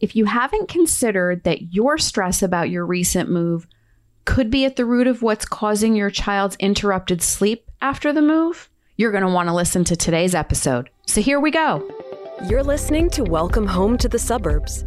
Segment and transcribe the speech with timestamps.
[0.00, 3.66] If you haven't considered that your stress about your recent move
[4.24, 8.70] could be at the root of what's causing your child's interrupted sleep after the move,
[8.96, 10.88] you're going to want to listen to today's episode.
[11.06, 11.86] So here we go.
[12.48, 14.86] You're listening to Welcome Home to the Suburbs.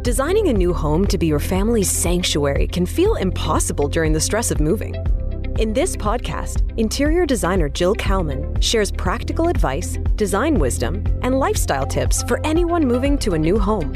[0.00, 4.50] Designing a new home to be your family's sanctuary can feel impossible during the stress
[4.50, 4.94] of moving.
[5.58, 12.22] In this podcast, interior designer Jill Kalman shares practical advice, design wisdom, and lifestyle tips
[12.22, 13.94] for anyone moving to a new home.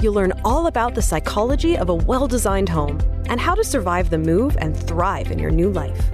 [0.00, 4.08] You'll learn all about the psychology of a well designed home and how to survive
[4.08, 6.10] the move and thrive in your new life.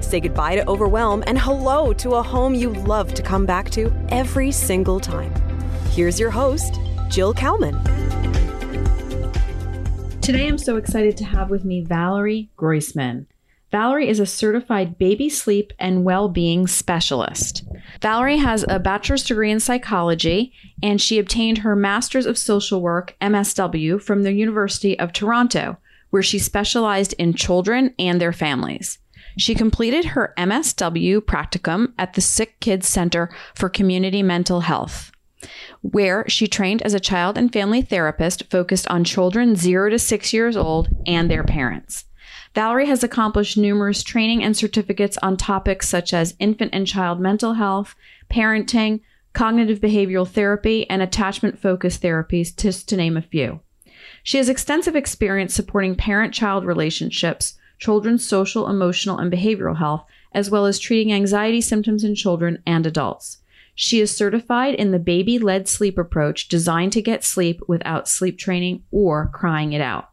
[0.00, 3.92] Say goodbye to overwhelm and hello to a home you love to come back to
[4.08, 5.34] every single time.
[5.90, 6.80] Here's your host,
[7.10, 7.78] Jill Kalman.
[10.22, 13.26] Today, I'm so excited to have with me Valerie Groysman.
[13.72, 17.64] Valerie is a certified baby sleep and well being specialist.
[18.00, 20.52] Valerie has a bachelor's degree in psychology
[20.82, 25.78] and she obtained her master's of social work, MSW, from the University of Toronto,
[26.10, 28.98] where she specialized in children and their families.
[29.36, 35.10] She completed her MSW practicum at the SickKids Center for Community Mental Health,
[35.82, 40.32] where she trained as a child and family therapist focused on children 0 to 6
[40.32, 42.04] years old and their parents.
[42.56, 47.52] Valerie has accomplished numerous training and certificates on topics such as infant and child mental
[47.52, 47.94] health,
[48.30, 49.00] parenting,
[49.34, 53.60] cognitive behavioral therapy, and attachment focused therapies, just to name a few.
[54.22, 60.48] She has extensive experience supporting parent child relationships, children's social, emotional, and behavioral health, as
[60.48, 63.36] well as treating anxiety symptoms in children and adults.
[63.74, 68.38] She is certified in the baby led sleep approach designed to get sleep without sleep
[68.38, 70.08] training or crying it out.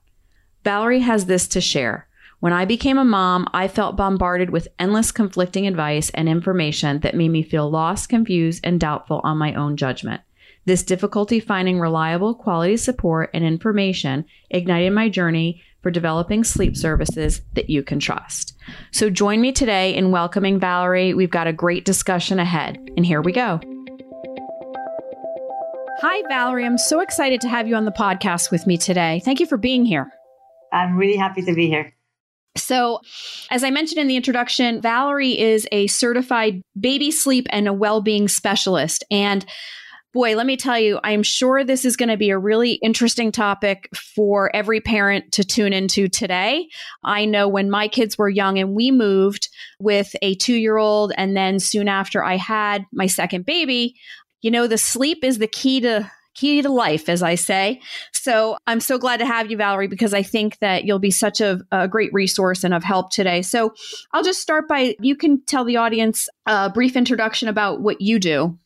[0.65, 2.09] Valerie has this to share.
[2.43, 7.15] When I became a mom, I felt bombarded with endless conflicting advice and information that
[7.15, 10.19] made me feel lost, confused, and doubtful on my own judgment.
[10.65, 17.39] This difficulty finding reliable, quality support and information ignited my journey for developing sleep services
[17.53, 18.57] that you can trust.
[18.91, 21.13] So join me today in welcoming Valerie.
[21.13, 23.61] We've got a great discussion ahead, and here we go.
[26.01, 26.65] Hi, Valerie.
[26.65, 29.21] I'm so excited to have you on the podcast with me today.
[29.23, 30.11] Thank you for being here.
[30.73, 31.93] I'm really happy to be here.
[32.55, 33.01] So,
[33.49, 38.01] as I mentioned in the introduction, Valerie is a certified baby sleep and a well
[38.01, 39.03] being specialist.
[39.09, 39.45] And
[40.13, 43.31] boy, let me tell you, I'm sure this is going to be a really interesting
[43.31, 46.67] topic for every parent to tune into today.
[47.03, 49.49] I know when my kids were young and we moved
[49.79, 53.95] with a two year old, and then soon after I had my second baby,
[54.41, 57.81] you know, the sleep is the key to key to life, as I say.
[58.11, 61.41] So I'm so glad to have you, Valerie, because I think that you'll be such
[61.41, 63.41] a, a, great resource and of help today.
[63.41, 63.73] So
[64.13, 68.19] I'll just start by you can tell the audience a brief introduction about what you
[68.19, 68.57] do.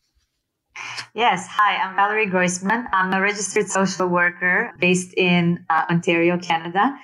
[1.14, 1.46] Yes.
[1.50, 2.86] Hi, I'm Valerie Groysman.
[2.92, 6.96] I'm a registered social worker based in uh, Ontario, Canada.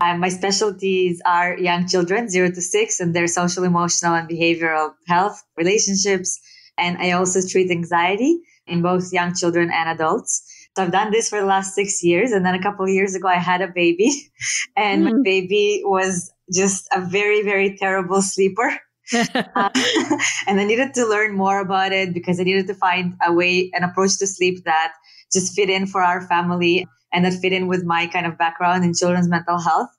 [0.00, 4.94] Uh, my specialties are young children, zero to six, and their social, emotional, and behavioral
[5.06, 6.40] health, relationships.
[6.78, 10.42] And I also treat anxiety in both young children and adults.
[10.76, 12.32] So I've done this for the last six years.
[12.32, 14.30] And then a couple of years ago, I had a baby
[14.76, 15.04] and mm.
[15.04, 15.22] my hmm.
[15.22, 18.78] baby was just a very, very terrible sleeper.
[19.14, 19.20] um,
[20.46, 23.70] and I needed to learn more about it because I needed to find a way,
[23.74, 24.94] an approach to sleep that
[25.32, 28.84] just fit in for our family and that fit in with my kind of background
[28.84, 29.90] in children's mental health.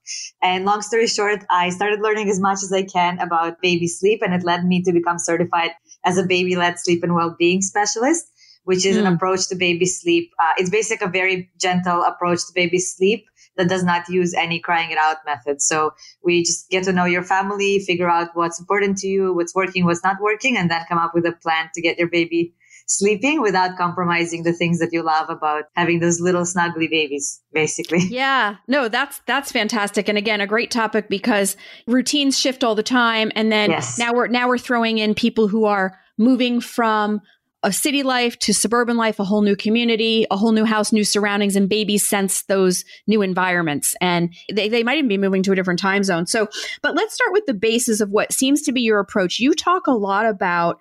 [0.42, 4.22] And long story short, I started learning as much as I can about baby sleep
[4.24, 5.72] and it led me to become certified
[6.06, 8.32] as a baby led sleep and well-being specialist
[8.64, 9.02] which is mm.
[9.02, 9.14] an hmm.
[9.14, 10.32] approach to baby sleep.
[10.40, 13.26] Uh, it's basically a very gentle approach to baby sleep
[13.58, 15.62] that does not use any crying it out method.
[15.62, 15.92] So
[16.24, 19.86] we just get to know your family, figure out what's important to you, what's working,
[19.86, 22.54] what's not working, and then come up with a plan to get your baby
[22.88, 28.00] sleeping without compromising the things that you love about having those little snuggly babies basically
[28.10, 31.56] yeah no that's that's fantastic and again a great topic because
[31.88, 33.98] routines shift all the time and then yes.
[33.98, 37.22] now we're now we're throwing in people who are moving from
[37.64, 41.04] a city life to suburban life, a whole new community, a whole new house, new
[41.04, 43.96] surroundings, and babies sense those new environments.
[44.02, 46.26] And they, they might even be moving to a different time zone.
[46.26, 46.48] So,
[46.82, 49.40] but let's start with the basis of what seems to be your approach.
[49.40, 50.80] You talk a lot about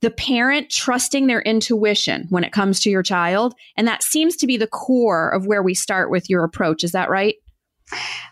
[0.00, 3.54] the parent trusting their intuition when it comes to your child.
[3.76, 6.84] And that seems to be the core of where we start with your approach.
[6.84, 7.36] Is that right?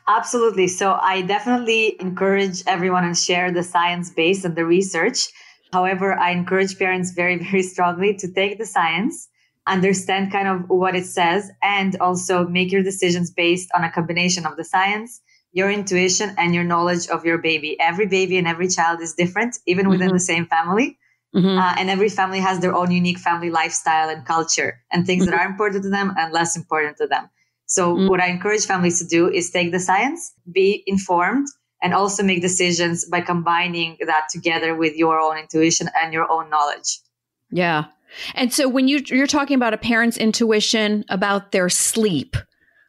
[0.09, 0.69] Absolutely.
[0.69, 5.29] So I definitely encourage everyone and share the science base and the research
[5.73, 9.29] However, I encourage parents very, very strongly to take the science,
[9.67, 14.47] understand kind of what it says, and also make your decisions based on a combination
[14.47, 15.21] of the science,
[15.53, 17.79] your intuition, and your knowledge of your baby.
[17.81, 20.17] Every baby and every child is different, even within mm-hmm.
[20.17, 20.99] the same family.
[21.35, 21.59] Mm-hmm.
[21.59, 25.35] Uh, and every family has their own unique family lifestyle and culture and things that
[25.35, 27.31] are important to them and less important to them.
[27.65, 28.09] So, mm-hmm.
[28.09, 31.49] what I encourage families to do is take the science, be informed,
[31.83, 36.49] and also make decisions by combining that together with your own intuition and your own
[36.49, 37.01] knowledge.
[37.51, 37.87] Yeah.
[38.35, 42.37] And so when you you're talking about a parent's intuition about their sleep,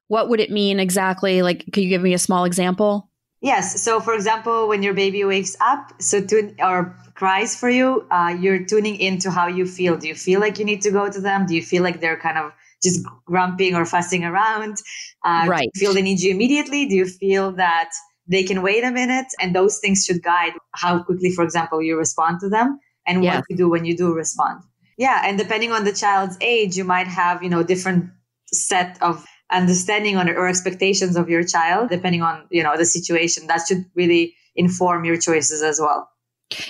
[0.07, 1.41] what would it mean exactly?
[1.41, 3.09] Like could you give me a small example?
[3.41, 3.81] Yes.
[3.81, 8.35] So for example, when your baby wakes up, so tune or cries for you, uh,
[8.39, 9.97] you're tuning into how you feel.
[9.97, 11.45] Do you feel like you need to go to them?
[11.45, 14.77] Do you feel like they're kind of just grumping or fussing around?
[15.25, 15.69] Uh, right.
[15.75, 16.85] feel they need you immediately?
[16.85, 17.91] Do you feel that
[18.27, 19.27] they can wait a minute?
[19.39, 23.43] And those things should guide how quickly, for example, you respond to them and what
[23.49, 24.63] you do when you do respond.
[24.97, 28.11] Yeah, and depending on the child's age, you might have, you know, different
[28.47, 33.47] set of understanding on or expectations of your child depending on, you know, the situation.
[33.47, 36.09] That should really inform your choices as well.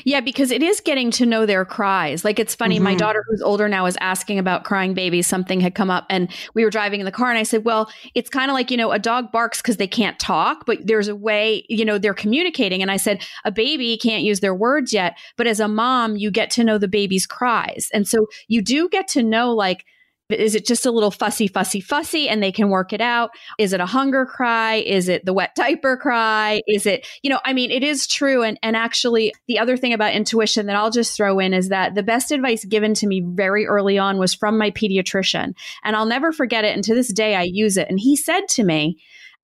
[0.03, 2.23] Yeah, because it is getting to know their cries.
[2.25, 2.83] Like it's funny, mm-hmm.
[2.83, 5.27] my daughter who's older now is asking about crying babies.
[5.27, 7.89] Something had come up and we were driving in the car and I said, "Well,
[8.15, 11.07] it's kind of like, you know, a dog barks cuz they can't talk, but there's
[11.07, 14.93] a way, you know, they're communicating." And I said, "A baby can't use their words
[14.93, 18.61] yet, but as a mom, you get to know the baby's cries." And so you
[18.61, 19.85] do get to know like
[20.39, 23.31] is it just a little fussy, fussy, fussy and they can work it out?
[23.57, 24.75] Is it a hunger cry?
[24.75, 26.61] Is it the wet diaper cry?
[26.67, 28.43] Is it, you know, I mean, it is true.
[28.43, 31.95] And, and actually, the other thing about intuition that I'll just throw in is that
[31.95, 35.53] the best advice given to me very early on was from my pediatrician.
[35.83, 36.75] And I'll never forget it.
[36.75, 37.89] And to this day, I use it.
[37.89, 38.97] And he said to me,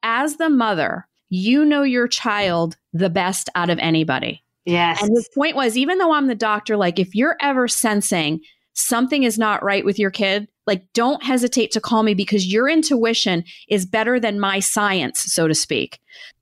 [0.04, 4.44] as the mother, you know your child the best out of anybody.
[4.66, 5.02] Yes.
[5.02, 8.42] And his point was, even though I'm the doctor, like if you're ever sensing
[8.80, 12.70] something is not right with your kid, like don't hesitate to call me because your
[12.70, 16.00] intuition is better than my science, so to speak.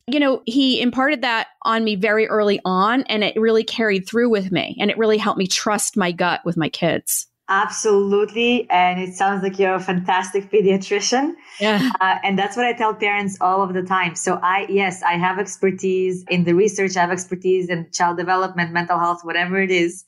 [0.08, 4.30] You know, he imparted that on me very early on and it really carried through
[4.30, 7.28] with me and it really helped me trust my gut with my kids.
[7.50, 8.70] Absolutely.
[8.70, 11.34] And it sounds like you're a fantastic pediatrician.
[11.62, 11.90] Yeah.
[12.02, 14.16] Uh, and that's what I tell parents all of the time.
[14.16, 16.98] So I, yes, I have expertise in the research.
[16.98, 20.04] I have expertise in child development, mental health, whatever it is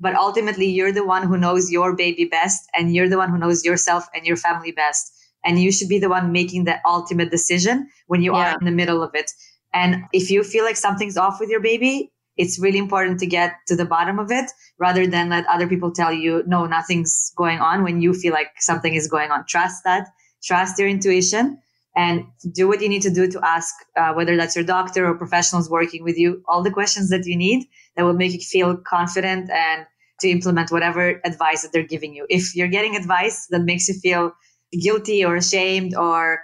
[0.00, 3.38] but ultimately you're the one who knows your baby best and you're the one who
[3.38, 5.12] knows yourself and your family best.
[5.44, 8.52] And you should be the one making the ultimate decision when you yeah.
[8.52, 9.30] are in the middle of it.
[9.72, 13.56] And if you feel like something's off with your baby it's really important to get
[13.66, 17.58] to the bottom of it rather than let other people tell you no nothing's going
[17.58, 19.44] on when you feel like something is going on.
[19.46, 20.08] Trust that.
[20.42, 21.58] Trust your intuition
[21.96, 25.14] and do what you need to do to ask uh, whether that's your doctor or
[25.16, 27.66] professionals working with you all the questions that you need
[27.98, 29.84] that will make you feel confident and
[30.20, 33.94] to implement whatever advice that they're giving you if you're getting advice that makes you
[33.94, 34.32] feel
[34.80, 36.42] guilty or ashamed or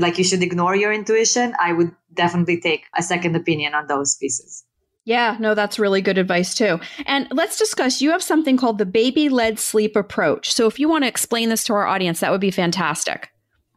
[0.00, 4.16] like you should ignore your intuition i would definitely take a second opinion on those
[4.16, 4.64] pieces
[5.08, 6.80] yeah, no, that's really good advice too.
[7.06, 10.52] And let's discuss you have something called the baby led sleep approach.
[10.52, 13.30] So if you want to explain this to our audience, that would be fantastic.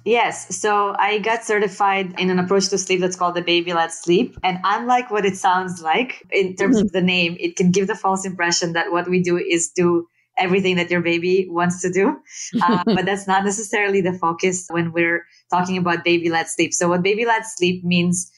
[0.05, 0.57] Yes.
[0.57, 4.37] So I got certified in an approach to sleep that's called the baby led sleep.
[4.43, 6.85] And unlike what it sounds like in terms mm-hmm.
[6.85, 10.07] of the name, it can give the false impression that what we do is do
[10.37, 12.17] everything that your baby wants to do.
[12.61, 16.73] Uh, but that's not necessarily the focus when we're talking about baby led sleep.
[16.73, 18.31] So, what baby led sleep means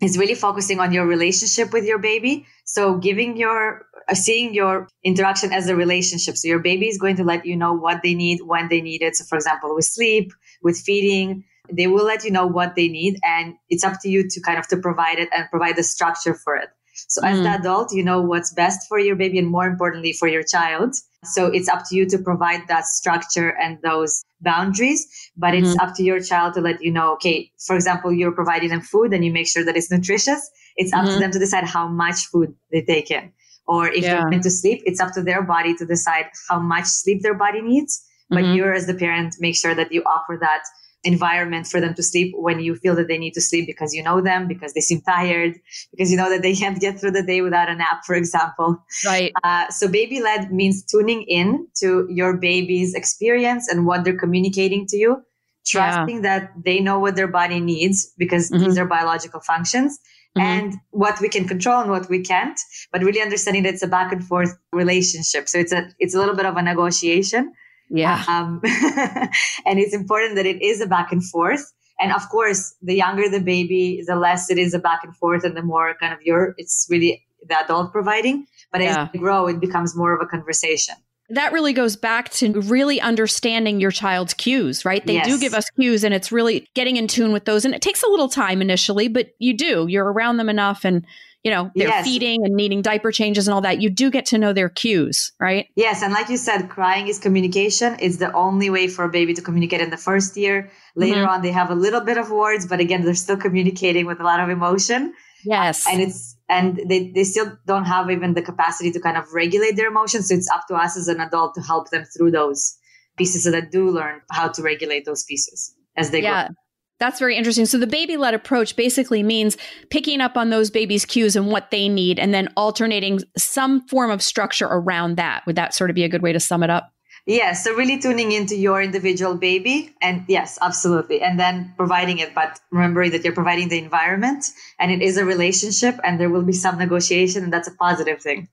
[0.00, 2.46] is really focusing on your relationship with your baby.
[2.64, 6.36] So, giving your uh, seeing your interaction as a relationship.
[6.36, 9.02] So your baby is going to let you know what they need when they need
[9.02, 9.16] it.
[9.16, 10.32] So for example, with sleep,
[10.62, 14.28] with feeding, they will let you know what they need and it's up to you
[14.28, 16.68] to kind of to provide it and provide the structure for it.
[16.94, 17.42] So as mm.
[17.44, 20.94] the adult, you know what's best for your baby and more importantly for your child.
[21.24, 25.88] So it's up to you to provide that structure and those boundaries, but it's mm-hmm.
[25.88, 29.14] up to your child to let you know, okay, for example, you're providing them food
[29.14, 30.50] and you make sure that it's nutritious.
[30.76, 31.14] It's up mm-hmm.
[31.14, 33.32] to them to decide how much food they take in.
[33.66, 34.16] Or if yeah.
[34.16, 37.34] they're meant to sleep, it's up to their body to decide how much sleep their
[37.34, 38.04] body needs.
[38.32, 38.54] But mm-hmm.
[38.54, 40.62] you as the parent, make sure that you offer that
[41.04, 44.02] environment for them to sleep when you feel that they need to sleep because you
[44.02, 45.54] know them, because they seem tired,
[45.90, 48.78] because you know that they can't get through the day without a nap, for example.
[49.04, 49.32] Right.
[49.42, 54.86] Uh, so baby led means tuning in to your baby's experience and what they're communicating
[54.88, 55.22] to you,
[55.66, 56.38] trusting yeah.
[56.38, 58.64] that they know what their body needs because mm-hmm.
[58.64, 59.98] these are biological functions
[60.36, 60.46] mm-hmm.
[60.46, 62.58] and what we can control and what we can't,
[62.92, 65.48] but really understanding that it's a back and forth relationship.
[65.48, 67.52] So it's a, it's a little bit of a negotiation.
[67.92, 68.24] Yeah.
[68.26, 68.60] Um,
[69.66, 71.72] and it's important that it is a back and forth.
[72.00, 75.44] And of course, the younger the baby, the less it is a back and forth
[75.44, 78.46] and the more kind of your, it's really the adult providing.
[78.72, 79.04] But yeah.
[79.04, 80.96] as they grow, it becomes more of a conversation
[81.32, 85.04] that really goes back to really understanding your child's cues, right?
[85.06, 85.26] They yes.
[85.26, 87.64] do give us cues and it's really getting in tune with those.
[87.64, 89.86] And it takes a little time initially, but you do.
[89.88, 91.06] You're around them enough and
[91.44, 92.04] you know, they're Yes.
[92.04, 95.32] feeding and needing diaper changes and all that, you do get to know their cues,
[95.40, 95.66] right?
[95.74, 97.96] Yes, and like you said, crying is communication.
[97.98, 100.70] It's the only way for a baby to communicate in the first year.
[100.94, 101.28] Later Mhm.
[101.28, 104.24] on, they have a little bit of words, but again, they're still communicating with a
[104.24, 105.12] lot of emotion.
[105.44, 105.86] Yes.
[105.90, 109.74] And it's and they, they still don't have even the capacity to kind of regulate
[109.74, 110.28] their emotions.
[110.28, 112.76] So it's up to us as an adult to help them through those
[113.16, 116.46] pieces so that do learn how to regulate those pieces as they yeah.
[116.48, 116.54] grow.
[117.02, 117.66] That's very interesting.
[117.66, 119.56] So the baby led approach basically means
[119.90, 124.12] picking up on those babies' cues and what they need and then alternating some form
[124.12, 125.44] of structure around that.
[125.44, 126.92] Would that sort of be a good way to sum it up?
[127.26, 129.92] Yeah, so really tuning into your individual baby.
[130.00, 131.20] And yes, absolutely.
[131.20, 135.24] And then providing it, but remembering that you're providing the environment and it is a
[135.24, 138.46] relationship and there will be some negotiation, and that's a positive thing.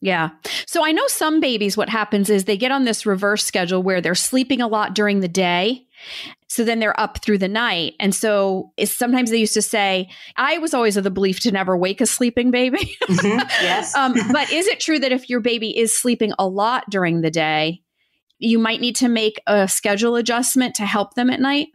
[0.00, 0.30] Yeah.
[0.66, 4.00] So I know some babies, what happens is they get on this reverse schedule where
[4.00, 5.86] they're sleeping a lot during the day.
[6.48, 7.94] So then they're up through the night.
[8.00, 11.76] And so sometimes they used to say, I was always of the belief to never
[11.76, 12.96] wake a sleeping baby.
[13.08, 13.94] Mhm, yes.
[13.96, 17.30] um, but is it true that if your baby is sleeping a lot during the
[17.30, 17.82] day,
[18.38, 21.68] you might need to make a schedule adjustment to help them at night?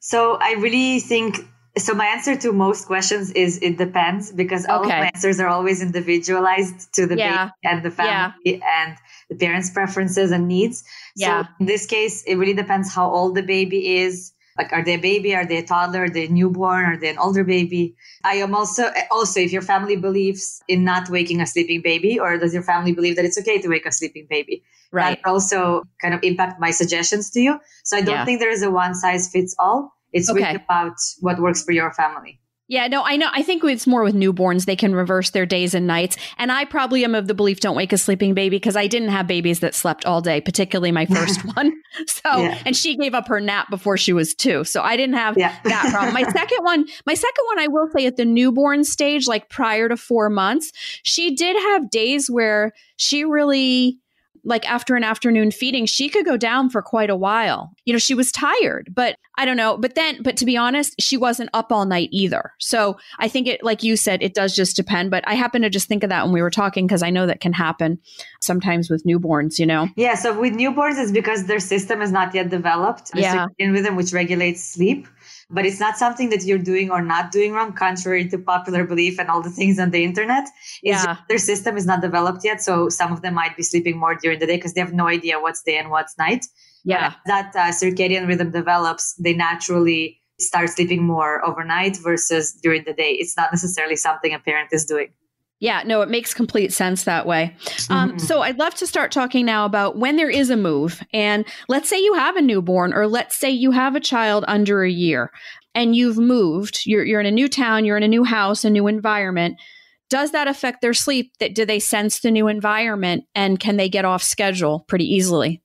[0.00, 1.46] So I really think
[1.76, 1.94] so.
[1.94, 4.94] My answer to most questions is it depends because all Okay.
[4.94, 7.44] of my answers are always individualized to the Yeah.
[7.46, 8.96] baby and the family and
[9.30, 10.84] the parents' preferences and needs.
[11.16, 11.44] Yeah.
[11.44, 14.32] So in this case, it really depends how old the baby is.
[14.58, 15.34] Like, are they a baby?
[15.34, 16.04] Are they a toddler?
[16.04, 16.84] Are they a newborn?
[16.84, 17.94] Are they an older baby?
[18.24, 22.36] I am also also if your family believes in not waking a sleeping baby, or
[22.36, 24.62] does your family believe that it's okay to wake a sleeping baby?
[24.92, 25.20] Right.
[25.22, 27.60] that also kind of impact my suggestions to you.
[27.84, 28.24] So I don't Yeah.
[28.24, 29.94] think there is a one size fits all.
[30.12, 30.40] It's Okay.
[30.42, 32.39] really about what works for your family.
[32.70, 33.28] Yeah, no, I know.
[33.32, 34.64] I think it's more with newborns.
[34.64, 36.16] They can reverse their days and nights.
[36.38, 39.08] And I probably am of the belief don't wake a sleeping baby because I didn't
[39.08, 41.72] have babies that slept all day, particularly my first one.
[42.06, 42.62] So, Yeah.
[42.64, 44.62] and she gave up her nap before she was two.
[44.62, 45.52] So I didn't have Yeah.
[45.64, 46.14] that problem.
[46.14, 49.88] My second one, my second one, I will say at the newborn stage, like prior
[49.88, 50.70] to four months,
[51.02, 53.98] she did have days where she really,
[54.44, 57.72] like after an afternoon feeding, she could go down for quite a while.
[57.84, 59.76] You know, she was tired, but I don't know.
[59.78, 62.52] But then, but to be honest, she wasn't up all night either.
[62.58, 65.10] So I think it, like you said, it does just depend.
[65.10, 67.26] But I happen to just think of that when we were talking because I know
[67.26, 67.98] that can happen
[68.40, 69.88] sometimes with newborns, you know?
[69.96, 70.14] Yeah.
[70.14, 73.12] So with newborns, it's because their system is not yet developed.
[73.12, 73.46] The Yeah.
[73.46, 75.06] circadian rhythm, which regulates sleep.
[75.50, 79.18] But it's not something that you're doing or not doing wrong, contrary to popular belief
[79.18, 80.44] and all the things on the internet.
[80.82, 81.16] It's Yeah.
[81.28, 82.62] their system is not developed yet.
[82.62, 85.08] So some of them might be sleeping more during the day because they have no
[85.08, 86.46] idea what's day and what's night.
[86.84, 87.14] Yeah.
[87.26, 93.12] That uh, circadian rhythm develops, they naturally start sleeping more overnight versus during the day.
[93.12, 95.10] It's not necessarily something a parent is doing.
[95.60, 97.54] Yeah, no, it makes complete sense that way.
[97.90, 98.20] Um, Mhm.
[98.20, 101.02] so I'd love to start talking now about when there is a move.
[101.12, 104.82] And let's say you have a newborn, or let's say you have a child under
[104.82, 105.30] a year
[105.74, 108.70] and you've moved, you're, you're in a new town, you're in a new house, a
[108.70, 109.60] new environment.
[110.08, 111.32] Does that affect their sleep?
[111.40, 115.62] That do they sense the new environment and can they get off schedule pretty easily?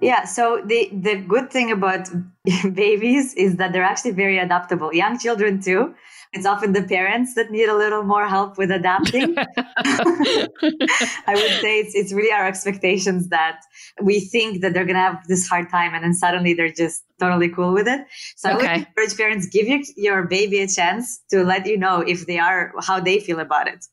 [0.00, 2.08] Yeah, so the the good thing about
[2.72, 4.94] babies is that they're actually very adaptable.
[4.94, 5.94] Young children too.
[6.38, 9.34] It's often the parents that need a little more help with adapting.
[9.36, 13.60] I would say it's it's really our expectations that
[14.00, 17.48] we think that they're gonna have this hard time and then suddenly they're just totally
[17.48, 18.06] cool with it.
[18.36, 22.00] So I would encourage parents give your your baby a chance to let you know
[22.00, 23.84] if they are how they feel about it.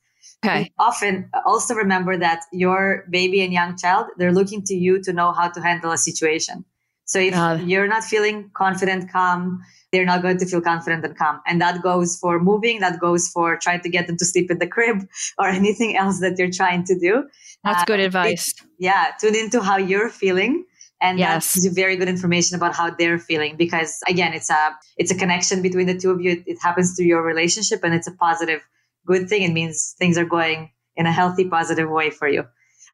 [0.45, 0.71] okay.
[0.77, 5.31] Often also remember that your baby and young child, they're looking to you to know
[5.31, 6.63] how to handle a situation.
[7.05, 7.67] So if it.
[7.67, 9.61] you're not feeling confident, calm,
[9.95, 11.39] they're not going to feel confident and calm.
[11.47, 14.59] And that goes for moving, that goes for trying to get them to sleep in
[14.59, 14.97] the crib
[15.39, 17.13] or anything else that you're trying to do.
[17.63, 18.53] That's Uh, good advice.
[18.77, 20.65] Yeah, tune into how you're feeling.
[21.01, 21.29] And Yes.
[21.29, 24.61] that gives you very good information about how they're feeling because again, it's a
[25.01, 26.31] it's a connection between the two of you.
[26.35, 28.61] It, it happens through your relationship and it's a positive,
[29.11, 29.41] good thing.
[29.47, 30.59] It means things are going
[30.95, 32.43] in a healthy, positive way for you.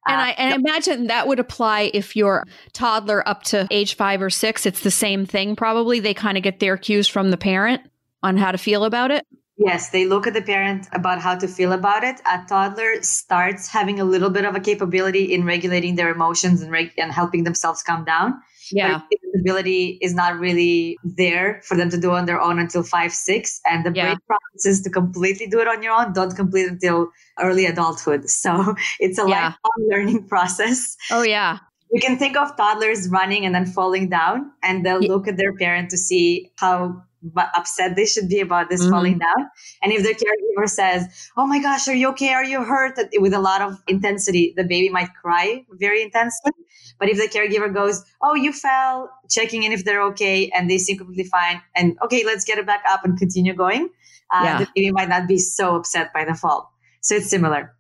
[0.08, 2.44] And Uh, I and I imagine that would apply if you're
[2.74, 4.66] toddler up to age five or six.
[4.66, 6.00] It's the same thing, probably.
[6.00, 7.82] They kind of get their cues from the parent
[8.24, 9.26] on how to feel about it.
[9.58, 12.20] Yes, they look at the parent about how to feel about it.
[12.26, 16.72] A toddler starts having a little bit of a capability in regulating their emotions and,
[16.72, 18.42] reg- and helping themselves calm down.
[18.72, 19.02] Yeah.
[19.40, 23.60] Ability is not really there for them to do on their own until five, six.
[23.66, 24.06] And the Yeah.
[24.06, 27.10] brain processes to completely do it on your own don't complete until
[27.40, 28.30] early adulthood.
[28.42, 29.54] So it's a Yeah.
[29.54, 30.96] lifelong learning process.
[31.12, 31.58] Oh, yeah.
[31.92, 35.36] You can think of toddlers running and then falling down, and they'll Ye- look at
[35.38, 37.02] their parent to see how
[37.56, 38.90] upset they should be about this Mhm.
[38.90, 39.50] falling down.
[39.82, 42.34] And if their caregiver says, "Oh my gosh, are you okay?
[42.34, 46.52] Are you hurt?" with a lot of intensity, the baby might cry very intensely.
[47.00, 50.78] But if the caregiver goes, "Oh, you fell," checking in if they're okay, and they
[50.78, 53.90] seem completely fine, and okay, let's get it back up and continue going,
[54.32, 54.58] uh, Yeah.
[54.60, 56.72] the baby might not be so upset by the fall.
[57.02, 57.74] So it's similar.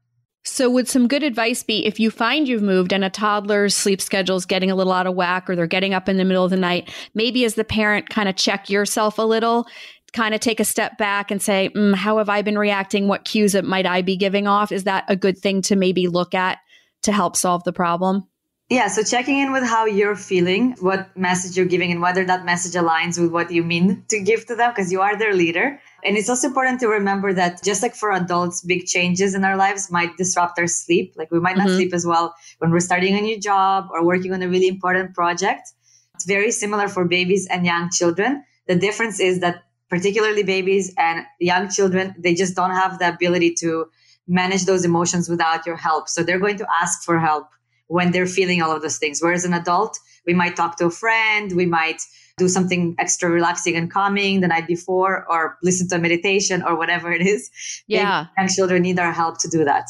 [0.43, 4.01] So, would some good advice be if you find you've moved and a toddler's sleep
[4.01, 6.43] schedule is getting a little out of whack or they're getting up in the middle
[6.43, 9.67] of the night, maybe as the parent, kind of check yourself a little,
[10.13, 13.07] kind of take a step back and say, mm, How have I been reacting?
[13.07, 14.71] What cues might I be giving off?
[14.71, 16.57] Is that a good thing to maybe look at
[17.03, 18.27] to help solve the problem?
[18.71, 22.45] Yeah, so checking in with how you're feeling, what message you're giving, and whether that
[22.45, 25.77] message aligns with what you mean to give to them, because you are their leader.
[26.05, 29.57] And it's also important to remember that just like for adults, big changes in our
[29.57, 31.15] lives might disrupt our sleep.
[31.17, 31.75] Like we might not mm-hmm.
[31.75, 35.13] sleep as well when we're starting a new job or working on a really important
[35.13, 35.73] project.
[36.15, 38.41] It's very similar for babies and young children.
[38.69, 43.53] The difference is that particularly babies and young children, they just don't have the ability
[43.55, 43.87] to
[44.29, 46.07] manage those emotions without your help.
[46.07, 47.47] So they're going to ask for help
[47.91, 49.21] when they're feeling all of those things.
[49.21, 52.01] Whereas an adult, we might talk to a friend, we might
[52.37, 56.77] do something extra relaxing and calming the night before, or listen to a meditation or
[56.77, 57.51] whatever it is.
[57.87, 58.27] Yeah.
[58.37, 59.89] And children need our help to do that.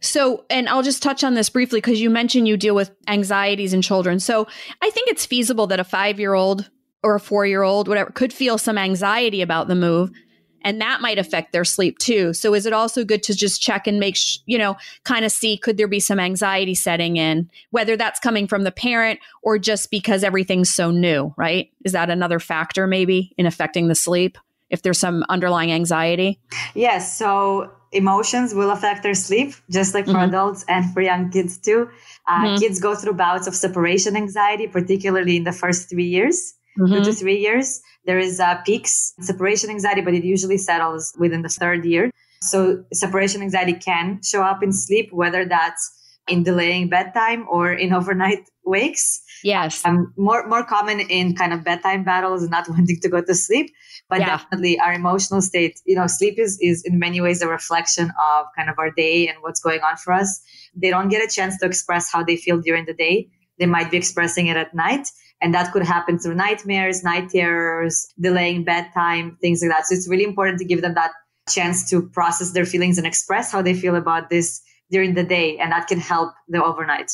[0.00, 3.74] So, and I'll just touch on this briefly because you mentioned you deal with anxieties
[3.74, 4.18] in children.
[4.18, 4.48] So,
[4.80, 6.70] I think it's feasible that a five year old
[7.02, 10.10] or a four year old, whatever, could feel some anxiety about the move
[10.62, 12.32] and that might affect their sleep too.
[12.32, 15.32] So is it also good to just check and make, sh- you know, kind of
[15.32, 19.58] see could there be some anxiety setting in, whether that's coming from the parent or
[19.58, 21.70] just because everything's so new, right?
[21.84, 24.38] Is that another factor maybe in affecting the sleep
[24.68, 26.38] if there's some underlying anxiety?
[26.74, 27.16] Yes.
[27.16, 30.28] So emotions will affect their sleep, just like for mm-hmm.
[30.28, 31.90] adults and for young kids too.
[32.28, 32.56] Uh, mm-hmm.
[32.58, 36.92] Kids go through bouts of separation anxiety, particularly in the first three years, mm-hmm.
[36.92, 37.80] two to three years.
[38.06, 42.10] There is uh, peaks separation anxiety, but it usually settles within the third year.
[42.42, 45.96] So separation anxiety can show up in sleep, whether that's
[46.28, 49.22] in delaying bedtime or in overnight wakes.
[49.42, 49.84] Yes.
[49.84, 53.34] Um, more more common in kind of bedtime battles and not wanting to go to
[53.34, 53.72] sleep.
[54.08, 54.26] But yeah.
[54.26, 58.46] definitely our emotional state, you know, sleep is is in many ways a reflection of
[58.56, 60.40] kind of our day and what's going on for us.
[60.74, 63.28] They don't get a chance to express how they feel during the day.
[63.58, 65.08] They might be expressing it at night.
[65.40, 69.86] And that could happen through nightmares, night terrors, delaying bedtime, things like that.
[69.86, 71.12] So it's really important to give them that
[71.48, 75.58] chance to process their feelings and express how they feel about this during the day.
[75.58, 77.12] And that can help the overnight.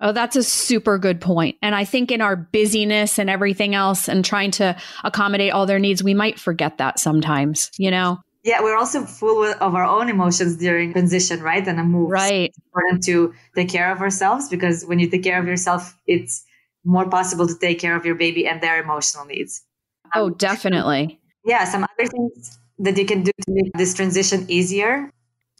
[0.00, 1.56] Oh, that's a super good point.
[1.60, 5.80] And I think in our busyness and everything else and trying to accommodate all their
[5.80, 8.18] needs, we might forget that sometimes, you know?
[8.44, 11.66] Yeah, we're also full of our own emotions during transition, right?
[11.66, 12.10] And a move.
[12.10, 12.50] Right.
[12.50, 16.44] It's important to take care of ourselves because when you take care of yourself, it's
[16.84, 19.62] more possible to take care of your baby and their emotional needs.
[20.14, 21.20] Oh, um, definitely.
[21.44, 25.10] Yeah, some other things that you can do to make this transition easier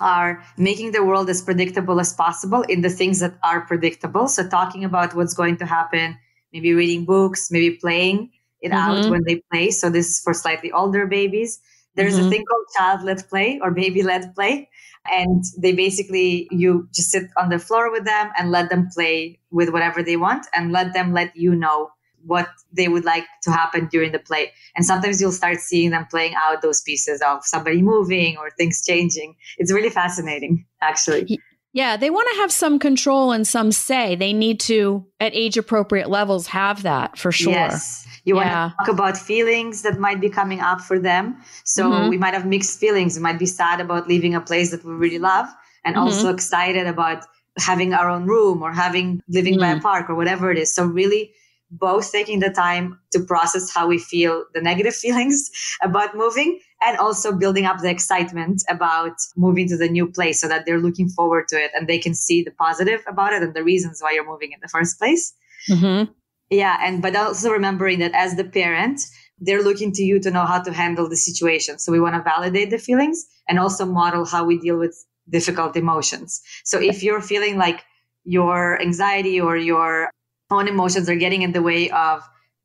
[0.00, 4.28] are making the world as predictable as possible in the things that are predictable.
[4.28, 6.16] So, talking about what's going to happen,
[6.52, 8.78] maybe reading books, maybe playing it mm-hmm.
[8.78, 9.70] out when they play.
[9.70, 11.61] So, this is for slightly older babies.
[11.94, 12.28] There's mm-hmm.
[12.28, 14.68] a thing called child led play or baby led play
[15.06, 19.38] and they basically you just sit on the floor with them and let them play
[19.50, 21.90] with whatever they want and let them let you know
[22.26, 24.52] what they would like to happen during the play.
[24.76, 28.84] And sometimes you'll start seeing them playing out those pieces of somebody moving or things
[28.84, 29.37] changing.
[29.56, 31.40] It's really fascinating actually
[31.72, 35.57] yeah they want to have some control and some say they need to at age
[35.57, 38.64] appropriate levels have that for sure yes you yeah.
[38.64, 41.38] want to talk about feelings that might be coming up for them.
[41.64, 42.11] So mm-hmm.
[42.11, 43.16] we might have mixed feelings.
[43.16, 45.48] We might be sad about leaving a place that we really love
[45.85, 46.04] and mm-hmm.
[46.04, 47.24] also excited about
[47.57, 49.62] having our own room or having living mm-hmm.
[49.62, 49.83] by a mm-hmm.
[49.83, 50.72] park or whatever it is.
[50.74, 51.33] So really
[51.70, 55.50] both taking the time to process how we feel the negative feelings
[55.83, 60.48] about moving and also building up the excitement about moving to the new place so
[60.48, 63.54] that they're looking forward to it and they can see the positive about it and
[63.54, 65.35] the reasons why you're moving in the first place.
[65.68, 66.11] Mm-hmm.
[66.50, 69.02] Yeah, and but also remembering that as the parent,
[69.38, 71.78] they're looking to you to know how to handle the situation.
[71.78, 74.96] So we want to validate the feelings and also model how we deal with
[75.28, 76.40] difficult emotions.
[76.64, 77.85] So if you're feeling like
[78.24, 80.11] your anxiety or your
[80.50, 82.22] own emotions are getting in the way of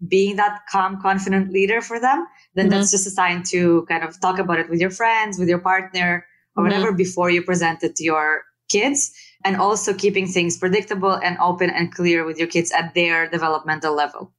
[0.08, 2.78] being that calm, confident leader for them, then mm-hmm.
[2.80, 5.60] that's just a sign to kind of talk about it with your friends, with your
[5.60, 6.72] partner, or mm-hmm.
[6.72, 9.14] whatever before you present it to your kids
[9.46, 13.94] and also keeping things predictable and open and clear with your kids at their developmental
[13.94, 14.32] level.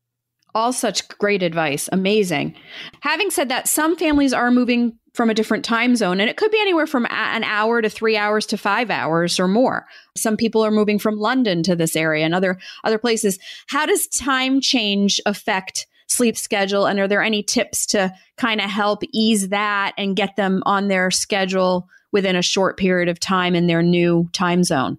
[0.55, 1.89] All such great advice.
[1.93, 2.55] Amazing.
[3.01, 6.51] Having said that, some families are moving from a different time zone, and it could
[6.51, 9.87] be anywhere from an hour to three hours to five hours or more.
[10.17, 13.39] Some people are moving from London to this area and other other places.
[13.69, 16.87] How does time change affect sleep schedule?
[16.87, 20.89] And are there any tips to kind of help ease that and get them on
[20.89, 24.99] their schedule within a short period of time in their new time zone?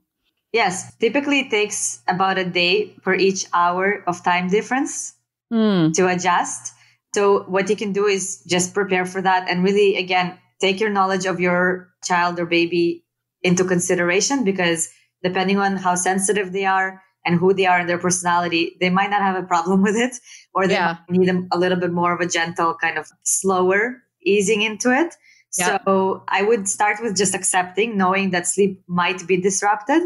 [0.53, 5.13] Yes, typically it takes about a day for each hour of time difference
[5.51, 5.93] mm.
[5.93, 6.73] to adjust.
[7.13, 10.89] So, what you can do is just prepare for that and really, again, take your
[10.89, 13.05] knowledge of your child or baby
[13.41, 14.89] into consideration because
[15.23, 19.09] depending on how sensitive they are and who they are and their personality, they might
[19.09, 20.15] not have a problem with it,
[20.53, 20.97] or they yeah.
[21.09, 25.15] need a little bit more of a gentle kind of slower easing into it.
[25.57, 25.77] Yeah.
[25.85, 30.01] So I would start with just accepting, knowing that sleep might be disrupted,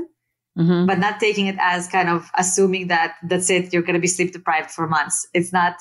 [0.58, 0.86] mm-hmm.
[0.86, 4.08] but not taking it as kind of assuming that that's it, you're going to be
[4.08, 5.28] sleep deprived for months.
[5.34, 5.76] It's not,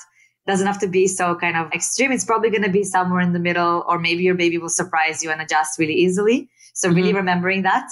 [0.47, 2.11] doesn't have to be so kind of extreme.
[2.11, 5.23] It's probably going to be somewhere in the middle, or maybe your baby will surprise
[5.23, 6.49] you and adjust really easily.
[6.73, 6.97] So mm-hmm.
[6.97, 7.89] really remembering that.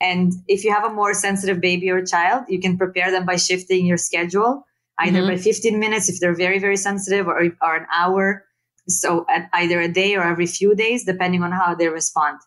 [0.00, 3.36] And if you have a more sensitive baby or child, you can prepare them by
[3.36, 4.64] shifting your schedule
[4.98, 5.28] either mm-hmm.
[5.28, 8.44] by 15 minutes if they're very, very sensitive or, or an hour
[8.88, 12.38] so either a day or every few days, depending on how they respond.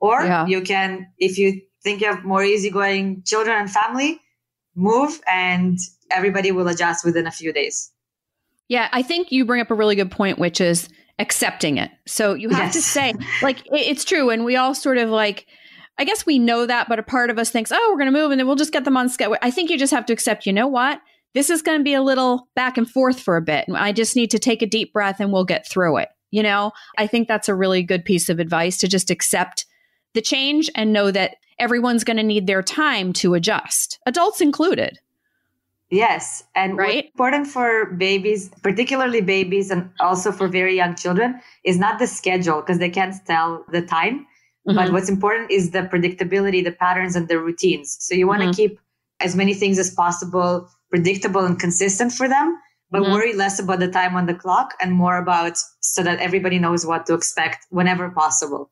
[0.00, 0.46] Or yeah.
[0.46, 4.20] you can, if you think you have more easygoing children and family,
[4.74, 5.78] move and
[6.10, 7.90] everybody will adjust within a few days.
[8.68, 10.88] Yeah, I think you bring up a really good point, which is
[11.18, 11.90] accepting it.
[12.06, 12.74] So you have yes.
[12.74, 14.30] to say, like, it's true.
[14.30, 15.46] And we all sort of like,
[15.98, 18.18] I guess we know that, but a part of us thinks, oh, we're going to
[18.18, 19.36] move and then we'll just get them on schedule.
[19.42, 21.00] I think you just have to accept, you know what?
[21.34, 23.66] this is going to be a little back and forth for a bit.
[23.72, 26.08] I just need to take a deep breath and we'll get through it.
[26.30, 29.64] You know, I think that's a really good piece of advice to just accept
[30.14, 34.98] the change and know that everyone's going to need their time to adjust, adults included.
[35.90, 36.44] Yes.
[36.54, 36.96] And right?
[36.96, 42.06] what's important for babies, particularly babies and also for very young children, is not the
[42.06, 44.26] schedule because they can't tell the time.
[44.66, 44.76] Mm-hmm.
[44.76, 47.96] But what's important is the predictability, the patterns, and the routines.
[48.00, 48.56] So you want to mm-hmm.
[48.56, 48.80] keep
[49.20, 52.58] as many things as possible predictable and consistent for them,
[52.90, 53.12] but mm-hmm.
[53.12, 56.86] worry less about the time on the clock and more about so that everybody knows
[56.86, 58.70] what to expect whenever possible.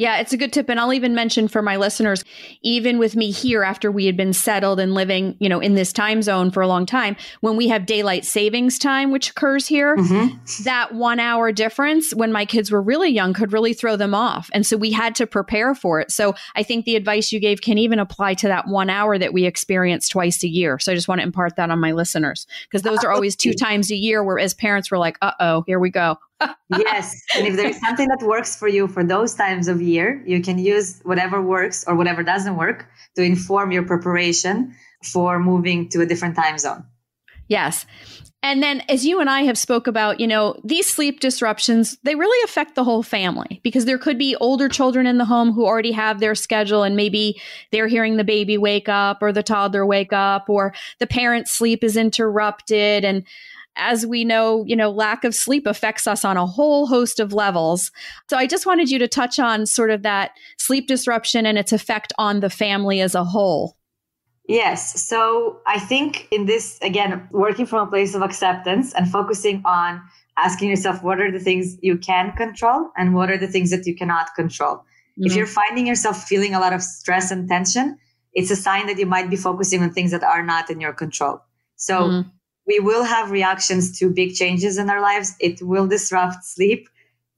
[0.00, 0.70] Yeah, it's a good tip.
[0.70, 2.24] And I'll even mention for my listeners,
[2.62, 5.92] even with me here after we had been settled and living, you know, in this
[5.92, 9.98] time zone for a long time, when we have daylight savings time, which occurs here,
[9.98, 10.62] mm-hmm.
[10.64, 14.48] that one hour difference when my kids were really young could really throw them off.
[14.54, 16.10] And so we had to prepare for it.
[16.10, 19.34] So I think the advice you gave can even apply to that one hour that
[19.34, 20.78] we experience twice a year.
[20.78, 23.52] So I just want to impart that on my listeners because those are always two
[23.52, 26.16] times a year where as parents we're like, uh oh, here we go
[26.78, 27.22] yes.
[27.34, 30.58] And if there's something that works for you for those times of year, you can
[30.58, 34.74] use whatever works or whatever doesn't work to inform your preparation
[35.04, 36.84] for moving to a different time zone.
[37.48, 37.86] Yes.
[38.42, 42.14] And then as you and I have spoke about, you know, these sleep disruptions, they
[42.14, 45.66] really affect the whole family because there could be older children in the home who
[45.66, 47.38] already have their schedule and maybe
[47.70, 51.84] they're hearing the baby wake up or the toddler wake up or the parent's sleep
[51.84, 53.24] is interrupted and
[53.80, 57.32] as we know, you know, lack of sleep affects us on a whole host of
[57.32, 57.90] levels.
[58.28, 61.72] So I just wanted you to touch on sort of that sleep disruption and its
[61.72, 63.76] effect on the family as a whole.
[64.46, 65.02] Yes.
[65.02, 70.02] So I think in this, again, working from a place of acceptance and focusing on
[70.36, 73.86] asking yourself what are the things you can control and what are the things that
[73.86, 74.76] you cannot control.
[74.76, 75.26] Mm-hmm.
[75.26, 77.98] If you're finding yourself feeling a lot of stress and tension,
[78.34, 80.92] it's a sign that you might be focusing on things that are not in your
[80.92, 81.40] control.
[81.76, 82.28] So mm-hmm
[82.70, 85.34] we will have reactions to big changes in our lives.
[85.40, 86.88] It will disrupt sleep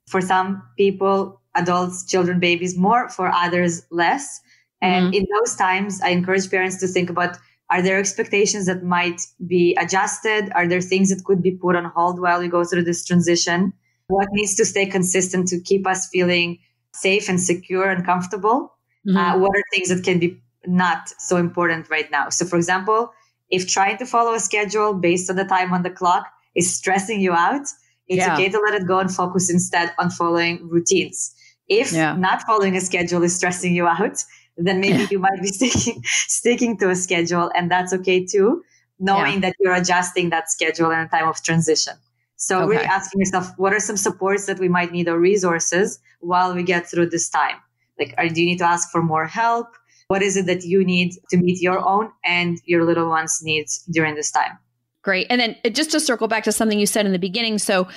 [0.07, 4.43] for some people, adults, children, babies more, for others less.
[4.83, 5.15] And mm-hmm.
[5.15, 7.39] in those times, I encourage parents to think about
[7.71, 10.53] are there expectations that might be adjusted?
[10.55, 13.73] Are there things that could be put on hold while we go through this transition?
[14.09, 16.59] What needs to stay consistent to keep us feeling
[16.93, 18.75] safe and secure and comfortable?
[19.09, 19.17] Mm-hmm.
[19.17, 22.29] Uh, what are things that can be not so important right now?
[22.29, 23.15] So, for example,
[23.53, 27.21] if trying to follow a schedule based on the time on the clock is stressing
[27.21, 27.67] you out,
[28.09, 28.35] it's yeah.
[28.35, 31.35] okay to let it go and focus instead on following routines.
[31.69, 32.17] If yeah.
[32.17, 34.25] not following a schedule is stressing you out,
[34.57, 35.09] then maybe yeah.
[35.11, 38.63] you might be sticking sticking to a schedule, and that's okay too,
[38.99, 41.95] knowing that you're adjusting that schedule in a time of transition.
[42.37, 42.71] So okay.
[42.71, 46.65] really asking yourself, what are some supports that we might need or resources while we
[46.65, 47.57] get through this time?
[47.99, 49.69] Like, are, do you need to ask for more help?
[50.13, 53.83] What is it that you need to meet your own and your little one's needs
[53.91, 54.59] during this time?
[55.01, 55.27] Great.
[55.31, 57.57] And then uh, just to circle back to something you said in the beginning.
[57.57, 57.89] So,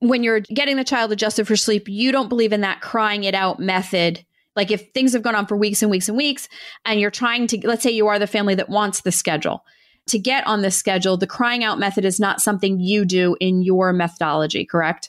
[0.00, 3.34] when you're getting the child adjusted for sleep, you don't believe in that crying it
[3.34, 4.26] out method.
[4.54, 6.50] Like if things have gone on for weeks and weeks and weeks,
[6.84, 9.64] and you're trying to, let's say you are the family that wants the schedule.
[10.08, 13.62] To get on the schedule, the crying out method is not something you do in
[13.62, 15.08] your methodology, correct?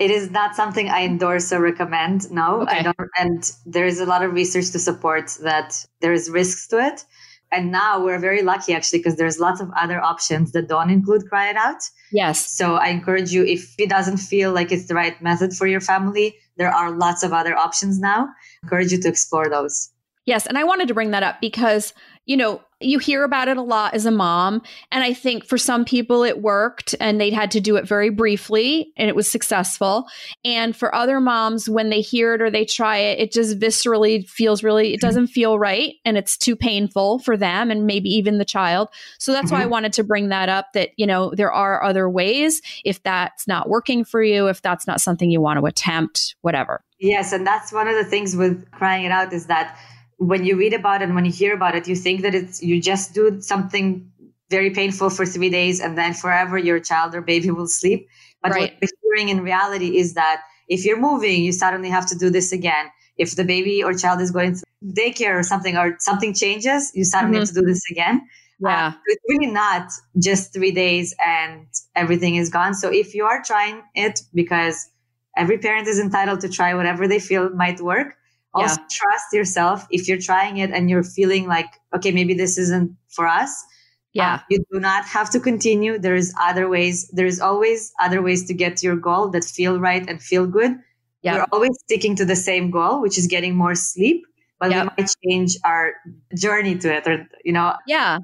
[0.00, 2.30] It is not something I endorse or recommend.
[2.32, 2.78] No, okay.
[2.78, 2.96] I don't.
[3.18, 7.04] And there is a lot of research to support that there is risks to it.
[7.52, 11.28] And now we're very lucky actually because there's lots of other options that don't include
[11.28, 11.82] cry it out.
[12.12, 12.46] Yes.
[12.46, 15.80] So I encourage you if it doesn't feel like it's the right method for your
[15.80, 18.22] family, there are lots of other options now.
[18.22, 19.90] I encourage you to explore those.
[20.24, 20.46] Yes.
[20.46, 21.92] And I wanted to bring that up because,
[22.26, 24.62] you know, you hear about it a lot as a mom.
[24.90, 28.08] And I think for some people it worked and they had to do it very
[28.08, 30.06] briefly and it was successful.
[30.44, 34.26] And for other moms, when they hear it or they try it, it just viscerally
[34.26, 38.38] feels really, it doesn't feel right and it's too painful for them and maybe even
[38.38, 38.88] the child.
[39.18, 39.56] So that's mm-hmm.
[39.56, 43.02] why I wanted to bring that up that, you know, there are other ways if
[43.02, 46.82] that's not working for you, if that's not something you want to attempt, whatever.
[46.98, 47.32] Yes.
[47.32, 49.78] And that's one of the things with crying it out is that
[50.20, 52.62] when you read about it and when you hear about it, you think that it's
[52.62, 54.12] you just do something
[54.50, 58.06] very painful for three days and then forever your child or baby will sleep.
[58.42, 58.74] But right.
[58.78, 62.28] what you're hearing in reality is that if you're moving, you suddenly have to do
[62.28, 62.90] this again.
[63.16, 67.04] If the baby or child is going to daycare or something or something changes, you
[67.04, 67.46] suddenly mm-hmm.
[67.46, 68.20] have to do this again.
[68.60, 68.88] Yeah.
[68.88, 72.74] Uh, it's really not just three days and everything is gone.
[72.74, 74.86] So if you are trying it, because
[75.34, 78.16] every parent is entitled to try whatever they feel might work,
[78.52, 78.86] also, yeah.
[78.90, 79.86] trust yourself.
[79.90, 83.64] If you're trying it and you're feeling like, okay, maybe this isn't for us.
[84.12, 84.34] Yeah.
[84.34, 85.98] Uh, you do not have to continue.
[85.98, 87.08] There's other ways.
[87.12, 90.76] There's always other ways to get to your goal that feel right and feel good.
[91.22, 91.36] Yeah.
[91.36, 94.24] We're always sticking to the same goal, which is getting more sleep
[94.60, 94.92] but yep.
[94.96, 95.94] we might change our
[96.36, 98.18] journey to it or you know yeah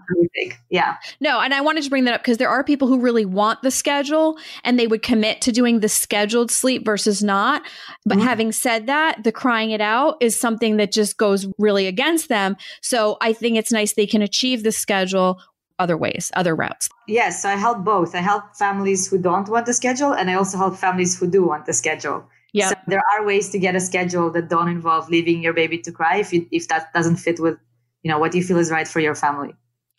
[0.70, 3.24] yeah no and i wanted to bring that up because there are people who really
[3.24, 7.62] want the schedule and they would commit to doing the scheduled sleep versus not
[8.04, 8.26] but mm-hmm.
[8.26, 12.56] having said that the crying it out is something that just goes really against them
[12.80, 15.40] so i think it's nice they can achieve the schedule
[15.78, 16.88] other ways, other routes?
[17.06, 18.14] Yes, so I help both.
[18.14, 21.44] I help families who don't want the schedule, and I also help families who do
[21.44, 22.24] want the schedule.
[22.52, 22.68] Yeah.
[22.70, 25.92] So there are ways to get a schedule that don't involve leaving your baby to
[25.92, 27.58] cry if you, if that doesn't fit with,
[28.02, 29.54] you know, what you feel is right for your family.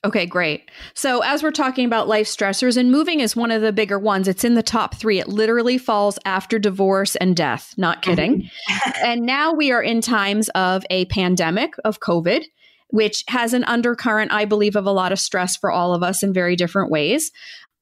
[0.05, 0.69] Okay, great.
[0.93, 4.27] So, as we're talking about life stressors, and moving is one of the bigger ones,
[4.27, 5.19] it's in the top three.
[5.19, 7.73] It literally falls after divorce and death.
[7.77, 8.43] Not kidding.
[8.69, 8.91] Mm-hmm.
[9.05, 12.43] and now we are in times of a pandemic of COVID,
[12.89, 16.21] which has an undercurrent, I believe, of a lot of stress for all of us
[16.21, 17.31] in very different ways.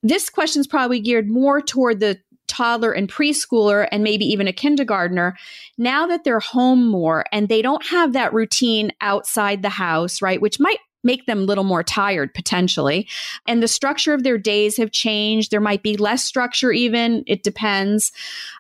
[0.01, 4.53] This question is probably geared more toward the toddler and preschooler and maybe even a
[4.53, 5.37] kindergartner,
[5.77, 10.41] now that they're home more and they don't have that routine outside the house, right,
[10.41, 13.07] which might make them a little more tired potentially.
[13.47, 15.51] And the structure of their days have changed.
[15.51, 17.23] There might be less structure, even.
[17.27, 18.11] It depends.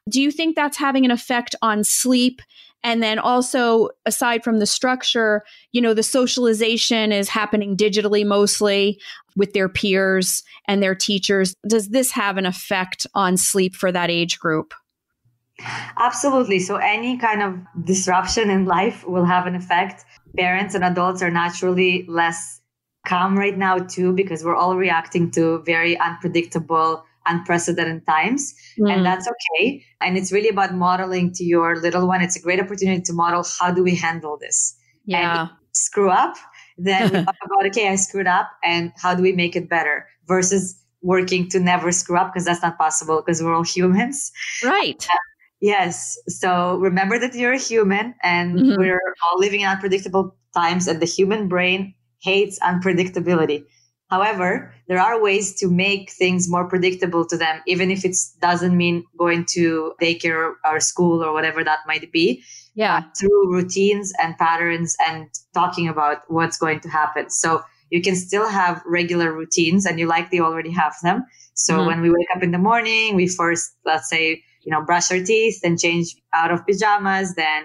[0.07, 2.41] Do you think that's having an effect on sleep?
[2.85, 9.01] And then also, aside from the structure, you know, the socialization is happening digitally mostly
[9.35, 11.55] with their peers and their teachers.
[11.67, 14.71] Does this have an effect on sleep for that age group?
[15.97, 16.59] Absolutely.
[16.59, 20.05] So, any kind of disruption in life will have an effect.
[20.37, 22.61] Parents and adults are naturally less
[23.07, 28.53] calm right now, too, because we're all reacting to very unpredictable, unprecedented times.
[28.79, 28.91] Mm.
[28.91, 29.83] And that's okay.
[30.01, 32.21] And it's really about modeling to your little one.
[32.21, 34.75] It's a great opportunity to model how do we handle this?
[35.05, 35.49] Yeah.
[35.71, 36.35] screw up,
[36.77, 40.07] then we talk about, okay, I screwed up and how do we make it better
[40.27, 44.31] versus working to never screw up because that's not possible because we're all humans.
[44.63, 45.05] Right.
[45.09, 45.17] Uh,
[45.61, 46.17] yes.
[46.27, 48.79] So remember that you're a human and mm-hmm.
[48.79, 53.65] we're all living in unpredictable times and the human brain hates unpredictability.
[54.09, 58.77] However, there are ways to make things more predictable to them, even if it doesn't
[58.77, 62.43] mean going to daycare or school or whatever that might be
[62.75, 63.03] yeah.
[63.19, 67.29] through routines and patterns and talking about what's going to happen.
[67.29, 71.25] So you can still have regular routines and you likely already have them.
[71.53, 71.87] So mm-hmm.
[71.87, 75.23] when we wake up in the morning we first let's say you know brush our
[75.23, 77.63] teeth and change out of pajamas then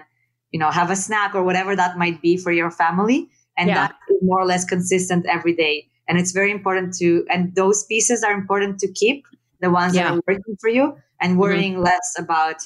[0.51, 3.29] you know have a snack or whatever that might be for your family.
[3.57, 3.75] And yeah.
[3.75, 7.85] that is more or less consistent every day and it's very important to and those
[7.85, 9.25] pieces are important to keep
[9.61, 10.03] the ones yeah.
[10.03, 11.39] that are working for you and mm-hmm.
[11.39, 11.83] worrying mm-hmm.
[11.83, 12.57] less about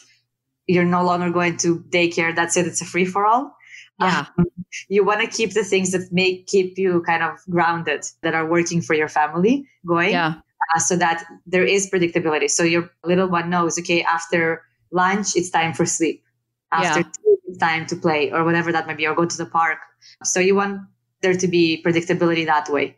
[0.66, 2.36] you're no longer going to daycare.
[2.36, 2.66] That's it.
[2.66, 3.56] It's a free for all.
[4.02, 4.26] Yeah.
[4.40, 4.48] Um,
[4.90, 8.50] you want to keep the things that make keep you kind of grounded that are
[8.50, 10.10] working for your family going.
[10.10, 10.34] Yeah.
[10.76, 12.50] Uh, so that there is predictability.
[12.50, 16.24] So your little one knows, okay, after lunch, it's time for sleep.
[16.72, 17.04] After yeah.
[17.04, 19.78] tea, it's time to play or whatever that might be, or go to the park.
[20.24, 20.82] So you want
[21.22, 22.98] there to be predictability that way.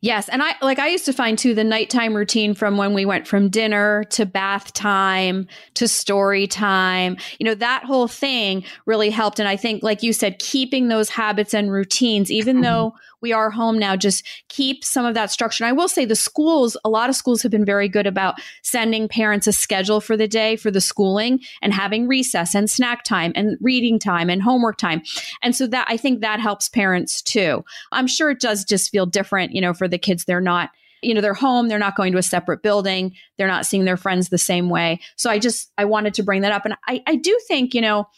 [0.00, 0.28] Yes.
[0.28, 3.26] And I like I used to find too the nighttime routine from when we went
[3.26, 9.38] from dinner to bath time to story time, you know, that whole thing really helped.
[9.38, 12.64] And I think, like you said, keeping those habits and routines, even mm-hmm.
[12.64, 15.64] though we are home now, just keep some of that structure.
[15.64, 18.34] And I will say the schools, a lot of schools have been very good about
[18.62, 23.02] sending parents a schedule for the day for the schooling and having recess and snack
[23.02, 25.00] time and reading time and homework time.
[25.42, 27.64] And so that I think that helps parents too.
[27.92, 30.26] I'm sure it does just feel different, you know, for the kids.
[30.26, 30.68] They're not
[31.00, 33.96] you know they're home they're not going to a separate building they're not seeing their
[33.96, 37.02] friends the same way so i just i wanted to bring that up and i,
[37.06, 38.08] I do think you know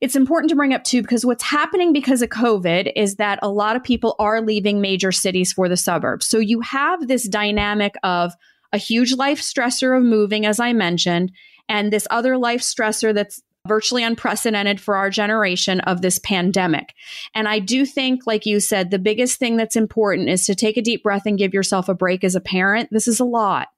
[0.00, 3.48] it's important to bring up too because what's happening because of COVID is that a
[3.48, 6.26] lot of people are leaving major cities for the suburbs.
[6.26, 8.32] So you have this dynamic of
[8.72, 11.32] a huge life stressor of moving, as I mentioned,
[11.68, 16.92] and this other life stressor that's virtually unprecedented for our generation of this pandemic.
[17.34, 20.76] And I do think, like you said, the biggest thing that's important is to take
[20.76, 22.90] a deep breath and give yourself a break as a parent.
[22.90, 23.68] This is a lot.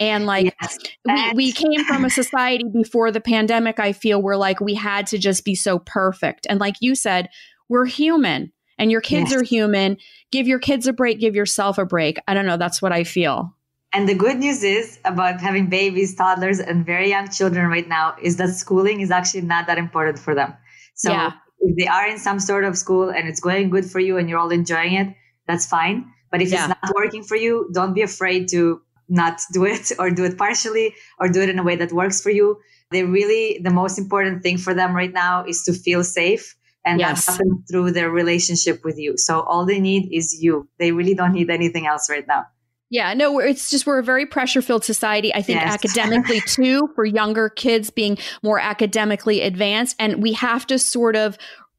[0.00, 4.36] And like yes, we, we came from a society before the pandemic, I feel where
[4.36, 6.46] like we had to just be so perfect.
[6.48, 7.28] And like you said,
[7.68, 9.40] we're human and your kids yes.
[9.40, 9.96] are human.
[10.30, 12.18] Give your kids a break, give yourself a break.
[12.26, 12.56] I don't know.
[12.56, 13.54] That's what I feel.
[13.92, 18.16] And the good news is about having babies, toddlers, and very young children right now
[18.20, 20.52] is that schooling is actually not that important for them.
[20.94, 21.34] So yeah.
[21.60, 24.28] if they are in some sort of school and it's going good for you and
[24.28, 25.14] you're all enjoying it,
[25.46, 26.10] that's fine.
[26.32, 26.70] But if yeah.
[26.70, 30.38] it's not working for you, don't be afraid to not do it or do it
[30.38, 32.58] partially or do it in a way that works for you.
[32.90, 36.56] They really, the most important thing for them right now is to feel safe.
[36.86, 37.24] And yes.
[37.24, 39.16] that happens through their relationship with you.
[39.16, 40.68] So all they need is you.
[40.78, 42.44] They really don't need anything else right now.
[42.90, 45.34] Yeah, no, it's just we're a very pressure filled society.
[45.34, 45.74] I think yes.
[45.74, 49.96] academically too, for younger kids being more academically advanced.
[49.98, 51.38] And we have to sort of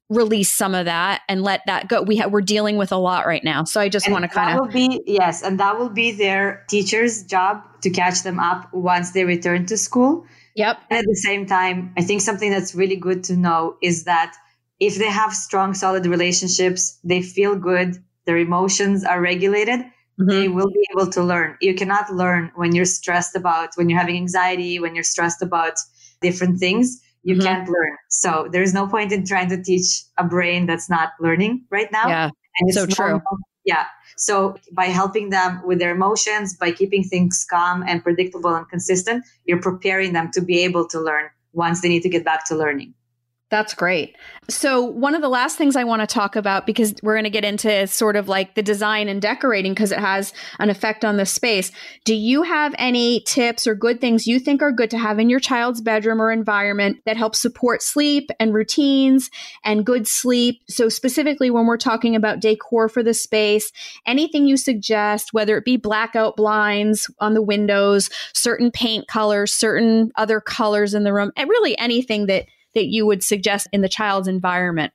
[0.09, 2.01] release some of that and let that go.
[2.01, 3.63] We ha- we're dealing with a lot right now.
[3.63, 4.71] So I just want to kind of.
[4.71, 5.41] be, yes.
[5.41, 9.77] And that will be their teacher's job to catch them up once they return to
[9.77, 10.25] school.
[10.55, 10.79] Yep.
[10.89, 14.35] And at the same time, I think something that's really good to know is that
[14.79, 19.85] if they have strong, solid relationships, they feel good, their emotions are regulated
[20.19, 20.29] mm-hmm.
[20.29, 21.57] they will be able to learn.
[21.61, 25.73] You cannot learn when you're stressed about, when you're having anxiety, when you're stressed about
[26.21, 27.01] different things.
[27.25, 27.43] You mm-hmm.
[27.43, 27.97] can't learn.
[28.09, 32.07] So there's no point in trying to teach a brain that's not learning right now.
[32.07, 32.25] Yeah.
[32.25, 33.19] And it's so true.
[33.65, 33.85] Yeah.
[34.15, 39.25] So by helping them with their emotions, by keeping things calm and predictable and consistent,
[39.45, 42.55] you're preparing them to be able to learn once they need to get back to
[42.55, 42.93] learning.
[43.55, 44.17] That's great.
[44.49, 47.29] So, one of the last things I want to talk about, because we're going to
[47.29, 51.15] get into sort of like the design and decorating because it has an effect on
[51.15, 51.71] the space.
[52.03, 55.29] Do you have any tips or good things you think are good to have in
[55.29, 59.31] your child's bedroom or environment that help support sleep and routines
[59.63, 60.59] and good sleep?
[60.67, 63.71] So, specifically, when we're talking about decor for the space,
[64.05, 70.11] anything you suggest, whether it be blackout blinds on the windows, certain paint colors, certain
[70.17, 73.89] other colors in the room, and really anything that that you would suggest in the
[73.89, 74.93] child's environment?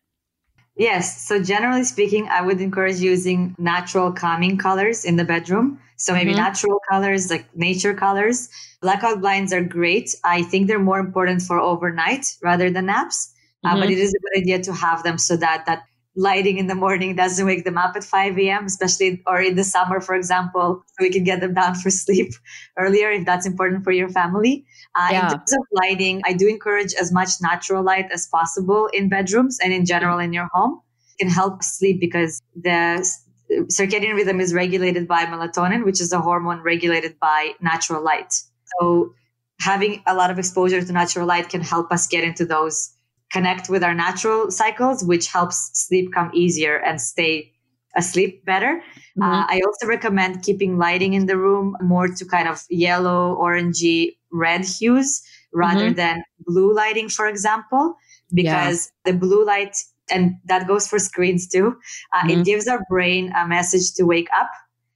[0.76, 1.26] Yes.
[1.26, 5.78] So, generally speaking, I would encourage using natural calming colors in the bedroom.
[5.96, 6.40] So, maybe mm-hmm.
[6.40, 8.48] natural colors like nature colors.
[8.80, 10.14] Blackout blinds are great.
[10.24, 13.32] I think they're more important for overnight rather than naps.
[13.64, 13.76] Mm-hmm.
[13.76, 13.92] Uh, but mm-hmm.
[13.92, 15.82] it is a good idea to have them so that that
[16.16, 19.64] lighting in the morning doesn't wake them up at 5 a.m., especially or in the
[19.64, 22.32] summer, for example, so we can get them down for sleep
[22.76, 24.64] earlier if that's important for your family.
[24.94, 25.24] Uh, yeah.
[25.24, 29.58] In terms of lighting, I do encourage as much natural light as possible in bedrooms
[29.62, 30.80] and in general in your home.
[31.18, 33.06] It can help sleep because the
[33.50, 38.32] circadian rhythm is regulated by melatonin, which is a hormone regulated by natural light.
[38.78, 39.14] So
[39.60, 42.94] having a lot of exposure to natural light can help us get into those
[43.30, 47.52] connect with our natural cycles, which helps sleep come easier and stay
[47.96, 48.82] asleep better.
[49.18, 49.22] Mm-hmm.
[49.22, 54.16] Uh, I also recommend keeping lighting in the room more to kind of yellow, orangey,
[54.32, 55.94] red hues rather mm-hmm.
[55.94, 57.96] than blue lighting, for example,
[58.32, 59.12] because yeah.
[59.12, 59.76] the blue light,
[60.10, 61.76] and that goes for screens too,
[62.12, 62.40] uh, mm-hmm.
[62.40, 64.50] it gives our brain a message to wake up.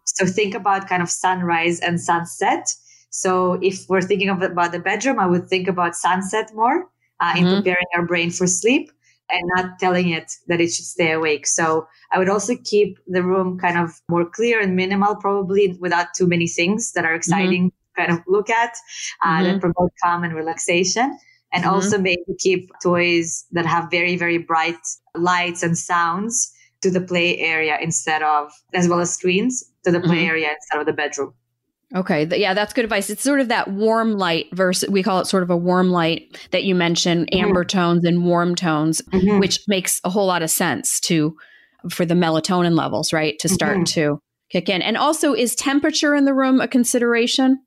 [0.05, 2.69] So think about kind of sunrise and sunset.
[3.11, 6.89] So if we're thinking of about the bedroom, I would think about sunset more
[7.21, 7.57] uh, in mm-hmm.
[7.57, 8.91] preparing our brain for sleep
[9.31, 11.47] and not telling it that it should stay awake.
[11.47, 16.09] So I would also keep the room kind of more clear and minimal, probably without
[16.17, 17.17] too many things that are mm-hmm.
[17.17, 18.03] exciting mm-hmm.
[18.03, 18.75] kind of look at
[19.25, 19.45] uh, mm-hmm.
[19.45, 21.19] that promote calm and relaxation.
[21.53, 21.75] And mm-hmm.
[21.75, 24.81] also maybe keep toys that have very, very bright
[25.15, 30.01] lights and sounds to the play area instead of, as well as screens to the
[30.01, 30.31] play mm-hmm.
[30.31, 31.33] area instead of the bedroom.
[31.95, 32.27] Okay.
[32.39, 33.11] Yeah, that's good advice.
[33.11, 36.39] It's sort of that warm light versus we call it sort of a warm light
[36.51, 37.45] that you mentioned, mm-hmm.
[37.45, 39.39] amber tones and warm tones, mm-hmm.
[39.39, 41.37] which makes a whole lot of sense to
[41.91, 43.39] for the melatonin levels, right?
[43.41, 43.85] To start mm-hmm.
[43.85, 44.21] to
[44.51, 44.83] kick in.
[44.83, 47.61] And also is temperature in the room a consideration?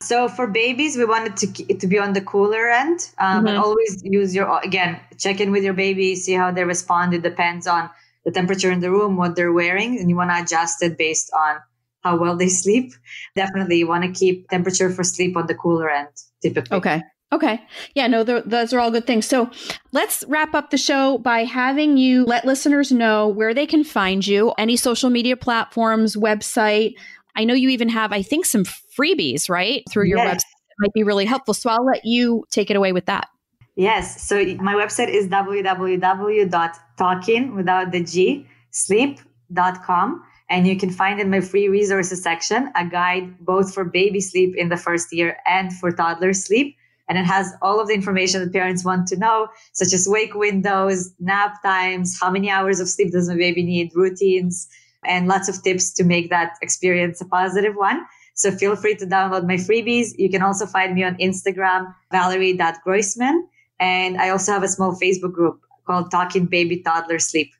[0.00, 4.02] So for babies, we wanted to to be on the cooler end, um, but always
[4.04, 7.14] use your again check in with your baby, see how they respond.
[7.14, 7.88] It depends on
[8.24, 11.30] the temperature in the room, what they're wearing, and you want to adjust it based
[11.32, 11.60] on
[12.02, 12.92] how well they sleep.
[13.34, 16.08] Definitely, you want to keep temperature for sleep on the cooler end,
[16.42, 16.76] typically.
[16.76, 17.02] Okay.
[17.32, 17.62] Okay.
[17.94, 19.24] Yeah, no, those are all good things.
[19.24, 19.50] So
[19.92, 24.26] let's wrap up the show by having you let listeners know where they can find
[24.26, 26.92] you, any social media platforms, website.
[27.34, 29.82] I know you even have, I think, some freebies, right?
[29.90, 30.28] Through your yes.
[30.28, 30.40] website.
[30.42, 31.54] It might be really helpful.
[31.54, 33.28] So I'll let you take it away with that.
[33.76, 34.20] Yes.
[34.28, 35.96] So my website is www.talkin
[37.56, 40.22] without the G sleep.com.
[40.52, 44.54] And you can find in my free resources section a guide both for baby sleep
[44.54, 46.76] in the first year and for toddler sleep.
[47.08, 50.34] And it has all of the information that parents want to know, such as wake
[50.34, 54.68] windows, nap times, how many hours of sleep does my baby need, routines,
[55.06, 58.04] and lots of tips to make that experience a positive one.
[58.34, 60.10] So feel free to download my freebies.
[60.18, 63.48] You can also find me on Instagram, valerie.groysman.
[63.80, 67.52] And I also have a small Facebook group called Talking Baby Toddler Sleep.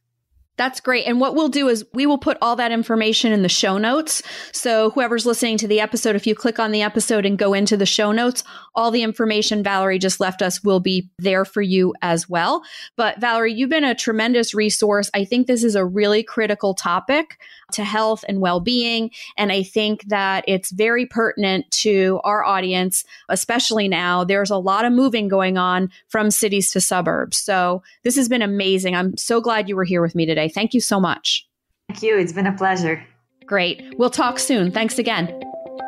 [0.63, 1.09] That's great.
[1.09, 4.23] And what we'll do is we will put all that information in the show notes.
[4.53, 7.77] So whoever's listening to the episode, if you click on the episode and go into
[7.77, 8.45] the show notes,
[8.77, 12.63] all the information Valerie just left us will be there for you as well.
[12.97, 15.11] But Valerie, you've been a tremendous resource.
[15.15, 17.41] I think this is a really critical topic
[17.73, 19.11] to health and well-being.
[19.37, 24.25] And I think that it's very pertinent to our audience, especially now.
[24.25, 27.37] There's a lot of moving going on from cities to suburbs.
[27.37, 28.95] So this has been amazing.
[28.95, 30.49] I'm so glad you were here with me today.
[30.49, 31.49] Thank you so much.
[31.89, 32.19] Thank you.
[32.19, 33.05] It's been a pleasure.
[33.47, 33.83] Great.
[33.99, 34.71] We'll talk soon.
[34.71, 35.27] Thanks again.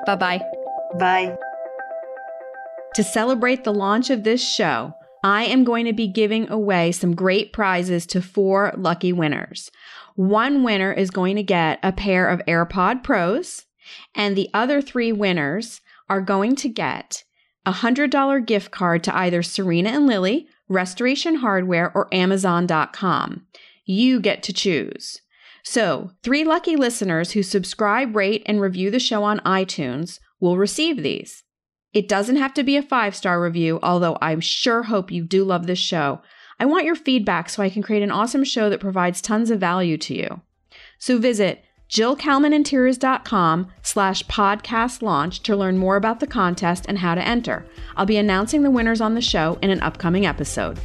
[0.06, 0.40] Bye-bye.
[0.98, 1.36] Bye.
[2.94, 4.92] To celebrate the launch of this show,
[5.24, 9.70] I am going to be giving away some great prizes to four lucky winners.
[10.14, 13.66] One winner is going to get a pair of AirPod Pros,
[14.14, 17.24] and the other three winners are going to get
[17.66, 23.46] a $100 gift card to either Serena and Lily, Restoration Hardware, or Amazon.com.
[23.84, 25.20] You get to choose.
[25.62, 31.02] So, three lucky listeners who subscribe, rate, and review the show on iTunes will receive
[31.02, 31.42] these.
[31.94, 35.44] It doesn't have to be a five star review, although I sure hope you do
[35.44, 36.20] love this show.
[36.58, 39.60] I want your feedback so I can create an awesome show that provides tons of
[39.60, 40.40] value to you.
[40.98, 47.26] So visit jillcalmaninteriors.com slash podcast launch to learn more about the contest and how to
[47.26, 47.66] enter.
[47.96, 50.78] I'll be announcing the winners on the show in an upcoming episode.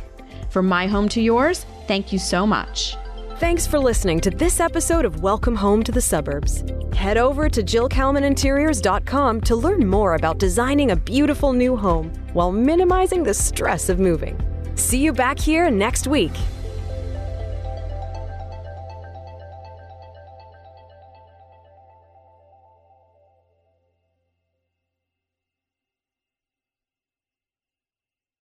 [0.50, 2.96] From my home to yours, thank you so much.
[3.38, 6.64] Thanks for listening to this episode of Welcome Home to the Suburbs.
[6.94, 13.24] Head over to jillcalmaninteriors.com to learn more about designing a beautiful new home while minimizing
[13.24, 14.38] the stress of moving.
[14.80, 16.32] See you back here next week.